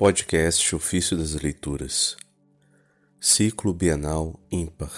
Podcast 0.00 0.76
Ofício 0.76 1.18
das 1.18 1.34
Leituras, 1.34 2.16
Ciclo 3.20 3.74
Bienal 3.74 4.38
Ímpar, 4.48 4.92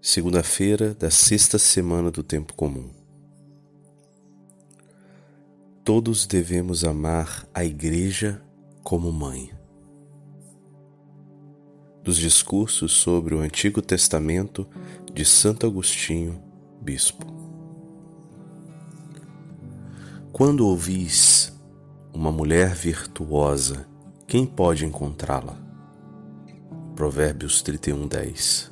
segunda-feira 0.00 0.94
da 0.94 1.10
sexta 1.10 1.58
semana 1.58 2.08
do 2.08 2.22
Tempo 2.22 2.54
Comum. 2.54 2.88
Todos 5.84 6.24
devemos 6.24 6.84
amar 6.84 7.44
a 7.52 7.64
Igreja 7.64 8.40
como 8.84 9.10
mãe. 9.10 9.52
Dos 12.04 12.18
discursos 12.18 12.92
sobre 12.92 13.34
o 13.34 13.40
Antigo 13.40 13.82
Testamento 13.82 14.68
de 15.12 15.24
Santo 15.24 15.66
Agostinho, 15.66 16.40
Bispo. 16.80 17.26
Quando 20.30 20.64
ouvis 20.64 21.51
uma 22.14 22.30
mulher 22.30 22.74
virtuosa, 22.74 23.86
quem 24.26 24.44
pode 24.44 24.84
encontrá-la? 24.84 25.56
Provérbios 26.94 27.62
31:10. 27.62 28.70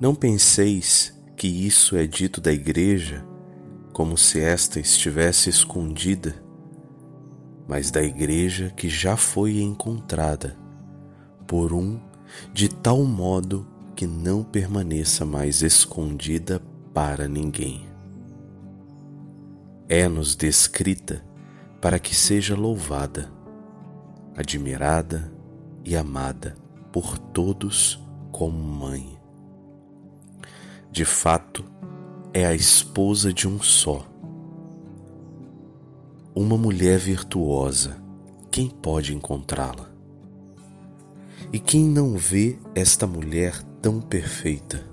Não 0.00 0.14
penseis 0.14 1.12
que 1.36 1.48
isso 1.48 1.96
é 1.96 2.06
dito 2.06 2.40
da 2.40 2.52
igreja 2.52 3.26
como 3.92 4.16
se 4.16 4.40
esta 4.40 4.78
estivesse 4.78 5.50
escondida, 5.50 6.34
mas 7.66 7.90
da 7.90 8.02
igreja 8.02 8.72
que 8.76 8.88
já 8.88 9.16
foi 9.16 9.60
encontrada 9.60 10.56
por 11.46 11.72
um 11.72 11.98
de 12.52 12.68
tal 12.68 13.02
modo 13.04 13.66
que 13.96 14.06
não 14.06 14.44
permaneça 14.44 15.24
mais 15.24 15.62
escondida 15.62 16.60
para 16.92 17.26
ninguém 17.26 17.85
é-nos 19.88 20.34
descrita 20.34 21.24
para 21.80 21.98
que 21.98 22.14
seja 22.14 22.56
louvada, 22.56 23.30
admirada 24.36 25.32
e 25.84 25.96
amada 25.96 26.56
por 26.92 27.16
todos 27.16 28.02
como 28.32 28.58
mãe. 28.58 29.16
De 30.90 31.04
fato, 31.04 31.64
é 32.32 32.44
a 32.44 32.54
esposa 32.54 33.32
de 33.32 33.46
um 33.46 33.60
só. 33.60 34.04
Uma 36.34 36.58
mulher 36.58 36.98
virtuosa, 36.98 37.96
quem 38.50 38.68
pode 38.68 39.14
encontrá-la? 39.14 39.88
E 41.52 41.60
quem 41.60 41.84
não 41.84 42.16
vê 42.16 42.58
esta 42.74 43.06
mulher 43.06 43.62
tão 43.80 44.00
perfeita? 44.00 44.84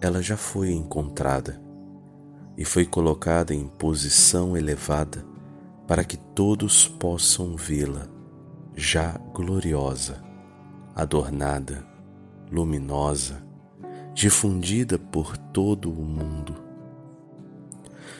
Ela 0.00 0.22
já 0.22 0.36
foi 0.36 0.70
encontrada 0.70 1.60
e 2.62 2.64
foi 2.64 2.86
colocada 2.86 3.52
em 3.52 3.66
posição 3.66 4.56
elevada 4.56 5.26
para 5.84 6.04
que 6.04 6.16
todos 6.16 6.86
possam 6.86 7.56
vê-la, 7.56 8.06
já 8.76 9.18
gloriosa, 9.34 10.22
adornada, 10.94 11.84
luminosa, 12.52 13.44
difundida 14.14 14.96
por 14.96 15.36
todo 15.36 15.90
o 15.90 16.04
mundo. 16.04 16.54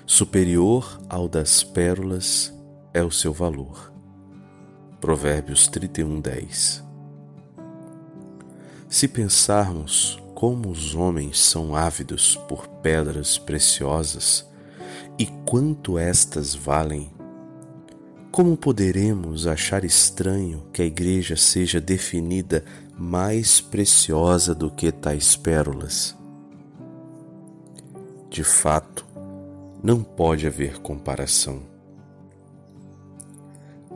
Superior 0.05 1.01
ao 1.09 1.29
das 1.29 1.63
pérolas 1.63 2.53
é 2.93 3.01
o 3.01 3.13
seu 3.13 3.33
valor. 3.33 3.93
Provérbios 5.01 5.69
31:10. 5.69 6.83
Se 8.89 9.07
pensarmos 9.07 10.21
como 10.43 10.71
os 10.71 10.97
homens 10.97 11.39
são 11.39 11.77
ávidos 11.77 12.35
por 12.49 12.67
pedras 12.67 13.39
preciosas 13.39 14.45
e 15.17 15.25
quanto 15.47 15.97
estas 15.97 16.53
valem, 16.53 17.13
como 18.33 18.57
poderemos 18.57 19.47
achar 19.47 19.85
estranho 19.85 20.67
que 20.73 20.83
a 20.83 20.85
igreja 20.85 21.37
seja 21.37 21.81
definida 21.81 22.65
mais 22.99 23.61
preciosa 23.61 24.53
do 24.53 24.69
que 24.69 24.91
tais 24.91 25.37
pérolas? 25.37 26.17
De 28.29 28.43
fato, 28.43 29.07
não 29.81 30.03
pode 30.03 30.45
haver 30.45 30.81
comparação. 30.81 31.63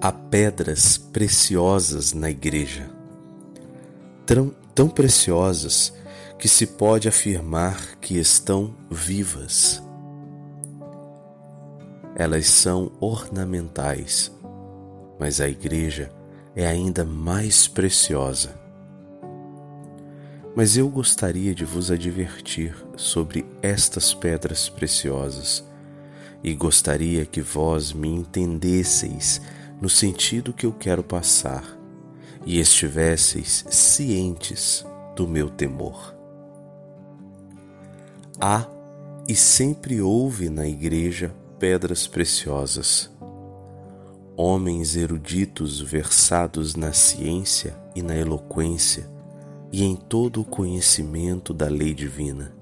Há 0.00 0.12
pedras 0.12 0.96
preciosas 0.96 2.12
na 2.12 2.30
igreja, 2.30 2.88
tão, 4.24 4.54
tão 4.76 4.88
preciosas 4.88 5.92
que 6.38 6.48
se 6.48 6.66
pode 6.66 7.08
afirmar 7.08 7.96
que 8.00 8.18
estão 8.18 8.74
vivas. 8.90 9.82
Elas 12.14 12.46
são 12.46 12.92
ornamentais, 13.00 14.30
mas 15.18 15.40
a 15.40 15.48
igreja 15.48 16.10
é 16.54 16.66
ainda 16.66 17.04
mais 17.04 17.66
preciosa. 17.66 18.58
Mas 20.54 20.76
eu 20.76 20.88
gostaria 20.88 21.54
de 21.54 21.64
vos 21.64 21.90
advertir 21.90 22.74
sobre 22.96 23.44
estas 23.60 24.14
pedras 24.14 24.68
preciosas 24.68 25.62
e 26.42 26.54
gostaria 26.54 27.26
que 27.26 27.42
vós 27.42 27.92
me 27.92 28.08
entendesseis 28.08 29.40
no 29.80 29.88
sentido 29.88 30.54
que 30.54 30.64
eu 30.64 30.72
quero 30.72 31.02
passar 31.02 31.64
e 32.46 32.58
estivesseis 32.58 33.66
cientes 33.68 34.84
do 35.14 35.28
meu 35.28 35.50
temor. 35.50 36.15
Há 38.40 38.68
e 39.26 39.34
sempre 39.34 40.00
houve 40.02 40.50
na 40.50 40.66
Igreja 40.66 41.34
pedras 41.58 42.06
preciosas. 42.06 43.10
Homens 44.36 44.94
eruditos 44.94 45.80
versados 45.80 46.74
na 46.74 46.92
ciência 46.92 47.74
e 47.94 48.02
na 48.02 48.14
eloquência 48.14 49.08
e 49.72 49.82
em 49.82 49.96
todo 49.96 50.42
o 50.42 50.44
conhecimento 50.44 51.54
da 51.54 51.66
lei 51.66 51.94
divina. 51.94 52.52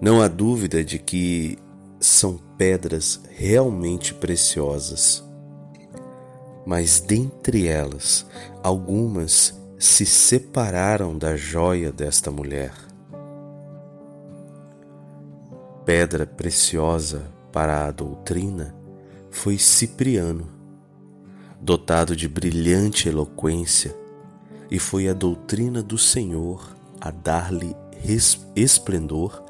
Não 0.00 0.20
há 0.20 0.26
dúvida 0.26 0.82
de 0.82 0.98
que 0.98 1.56
são 2.00 2.36
pedras 2.58 3.20
realmente 3.30 4.12
preciosas, 4.12 5.24
mas 6.66 6.98
dentre 6.98 7.68
elas, 7.68 8.26
algumas 8.60 9.56
se 9.78 10.04
separaram 10.04 11.16
da 11.16 11.36
joia 11.36 11.92
desta 11.92 12.30
mulher 12.30 12.85
pedra 15.86 16.26
preciosa 16.26 17.32
para 17.52 17.86
a 17.86 17.92
doutrina 17.92 18.74
foi 19.30 19.56
Cipriano, 19.56 20.48
dotado 21.60 22.16
de 22.16 22.28
brilhante 22.28 23.08
eloquência, 23.08 23.96
e 24.68 24.80
foi 24.80 25.08
a 25.08 25.14
doutrina 25.14 25.84
do 25.84 25.96
Senhor 25.96 26.76
a 27.00 27.12
dar-lhe 27.12 27.76
esplendor 28.56 29.44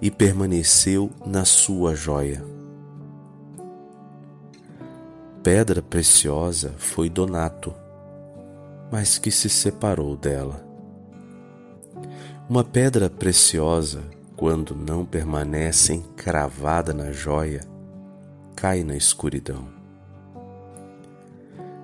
e 0.00 0.12
permaneceu 0.12 1.10
na 1.26 1.44
sua 1.44 1.96
joia. 1.96 2.40
Pedra 5.42 5.82
preciosa 5.82 6.72
foi 6.78 7.10
Donato, 7.10 7.74
mas 8.92 9.18
que 9.18 9.32
se 9.32 9.48
separou 9.48 10.16
dela. 10.16 10.64
Uma 12.48 12.62
pedra 12.62 13.10
preciosa 13.10 14.19
quando 14.40 14.74
não 14.74 15.04
permanece 15.04 15.92
encravada 15.92 16.94
na 16.94 17.12
joia, 17.12 17.60
cai 18.56 18.82
na 18.82 18.96
escuridão. 18.96 19.68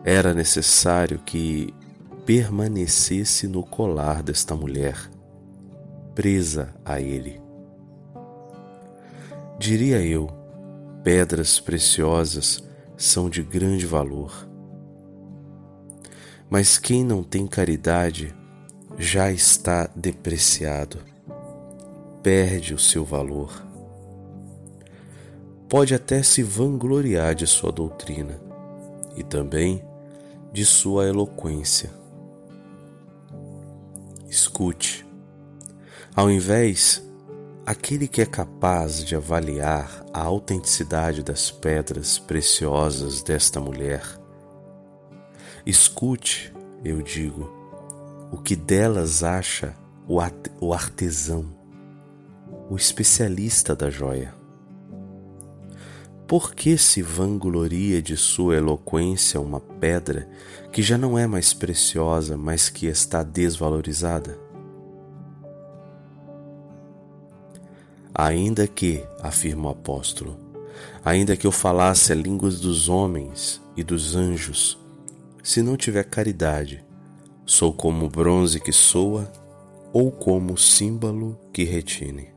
Era 0.03 0.33
necessário 0.33 1.19
que 1.19 1.75
permanecesse 2.25 3.47
no 3.47 3.63
colar 3.63 4.23
desta 4.23 4.57
mulher, 4.57 4.97
presa 6.15 6.75
a 6.83 6.99
ele. 6.99 7.43
Diria 9.59 10.01
eu, 10.01 10.31
pedras 11.05 11.61
preciosas 11.61 12.65
são 12.97 13.29
de 13.29 13.43
grande 13.43 13.85
valor. 13.85 14.49
Mas 16.49 16.79
quem 16.79 17.05
não 17.05 17.23
tem 17.23 17.47
caridade 17.47 18.35
já 18.97 19.31
está 19.31 19.91
depreciado 19.95 21.16
perde 22.27 22.75
o 22.75 22.79
seu 22.79 23.05
valor. 23.05 23.65
Pode 25.69 25.95
até 25.95 26.25
se 26.25 26.43
vangloriar 26.43 27.37
de 27.37 27.47
sua 27.47 27.71
doutrina 27.71 28.41
e 29.17 29.23
também 29.23 29.81
de 30.53 30.67
sua 30.67 31.07
eloquência. 31.07 31.89
Escute, 34.29 35.07
ao 36.17 36.29
invés, 36.29 37.01
aquele 37.65 38.09
que 38.09 38.21
é 38.21 38.27
capaz 38.27 39.05
de 39.05 39.15
avaliar 39.15 40.05
a 40.13 40.23
autenticidade 40.23 41.23
das 41.23 41.53
pedras 41.53 42.19
preciosas 42.19 43.23
desta 43.23 43.61
mulher, 43.61 44.03
escute, 45.65 46.53
eu 46.85 47.01
digo, 47.03 47.49
o 48.33 48.37
que 48.37 48.57
delas 48.57 49.23
acha 49.23 49.77
o 50.09 50.73
artesão 50.73 51.55
o 52.69 52.77
especialista 52.77 53.75
da 53.75 53.91
joia. 53.91 54.35
Por 56.27 56.55
que 56.55 56.77
se 56.77 57.03
vangloria 57.03 58.03
de 58.03 58.17
sua 58.17 58.57
eloquência 58.57 59.41
uma 59.41 59.61
pedra 59.61 60.29
que 60.73 60.83
já 60.83 60.99
não 60.99 61.17
é 61.17 61.25
mais 61.27 61.53
preciosa, 61.53 62.37
mas 62.37 62.69
que 62.69 62.87
está 62.87 63.23
desvalorizada? 63.23 64.37
Ainda 68.13 68.67
que, 68.67 69.05
afirma 69.23 69.69
o 69.69 69.73
apóstolo, 69.73 70.37
ainda 71.05 71.37
que 71.37 71.47
eu 71.47 71.53
falasse 71.53 72.13
a 72.13 72.17
línguas 72.17 72.59
dos 72.59 72.89
homens 72.89 73.63
e 73.77 73.85
dos 73.85 74.17
anjos, 74.17 74.77
se 75.45 75.63
não 75.63 75.77
tiver 75.77 76.03
caridade, 76.03 76.85
sou 77.45 77.73
como 77.73 78.09
bronze 78.09 78.59
que 78.59 78.73
soa 78.73 79.31
ou 79.93 80.11
como 80.11 80.59
símbolo 80.59 81.39
que 81.53 81.63
retine. 81.63 82.36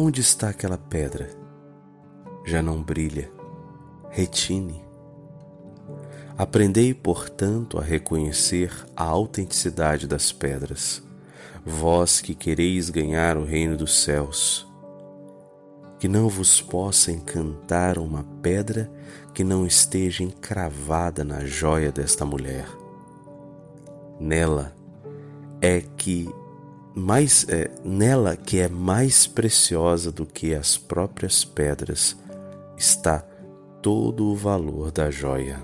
Onde 0.00 0.20
está 0.20 0.50
aquela 0.50 0.78
pedra? 0.78 1.28
Já 2.46 2.62
não 2.62 2.80
brilha, 2.80 3.28
retine. 4.08 4.80
Aprendei, 6.36 6.94
portanto, 6.94 7.78
a 7.78 7.82
reconhecer 7.82 8.72
a 8.96 9.02
autenticidade 9.02 10.06
das 10.06 10.30
pedras 10.30 11.02
vós 11.66 12.20
que 12.20 12.32
quereis 12.32 12.90
ganhar 12.90 13.36
o 13.36 13.44
reino 13.44 13.76
dos 13.76 14.02
céus, 14.04 14.64
que 15.98 16.06
não 16.06 16.28
vos 16.28 16.62
possa 16.62 17.10
encantar 17.10 17.98
uma 17.98 18.22
pedra 18.40 18.88
que 19.34 19.42
não 19.42 19.66
esteja 19.66 20.22
encravada 20.22 21.24
na 21.24 21.44
joia 21.44 21.90
desta 21.90 22.24
mulher. 22.24 22.68
Nela 24.20 24.72
é 25.60 25.80
que 25.80 26.32
mais 26.94 27.46
é, 27.48 27.70
nela 27.84 28.36
que 28.36 28.58
é 28.58 28.68
mais 28.68 29.26
preciosa 29.26 30.10
do 30.10 30.26
que 30.26 30.54
as 30.54 30.76
próprias 30.76 31.44
pedras 31.44 32.16
está 32.76 33.24
todo 33.82 34.26
o 34.26 34.36
valor 34.36 34.90
da 34.90 35.10
joia. 35.10 35.58